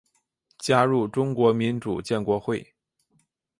[0.57, 2.73] 加入中国民主建国会。